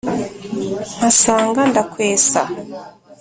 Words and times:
Mpasanga 0.97 1.61
Ndakwesa. 1.69 2.41